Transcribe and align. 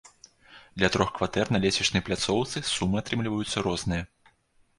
Для 0.79 0.87
трох 0.95 1.09
кватэр 1.19 1.51
на 1.55 1.61
лесвічнай 1.65 2.03
пляцоўцы 2.07 2.65
сумы 2.71 2.97
атрымліваюцца 3.03 3.57
розныя. 3.69 4.03